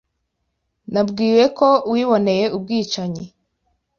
Nabwiwe 0.93 1.43
ko 1.57 1.69
wiboneye 1.91 2.45
ubwicanyi. 2.57 3.23